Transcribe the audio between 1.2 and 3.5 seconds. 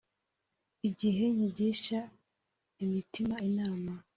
nkigisha imitima